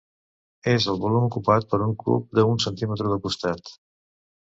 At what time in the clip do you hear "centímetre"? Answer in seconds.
2.69-3.15